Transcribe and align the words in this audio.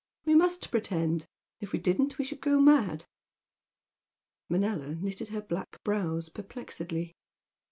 We 0.25 0.33
must 0.33 0.71
pretend! 0.71 1.27
If 1.59 1.73
we 1.73 1.77
didn't 1.77 2.17
we 2.17 2.25
should 2.25 2.41
go 2.41 2.59
mad!" 2.59 3.05
Manella 4.49 4.95
knitted 4.95 5.27
her 5.27 5.41
black 5.43 5.79
brows 5.83 6.27
perplexedly. 6.31 7.13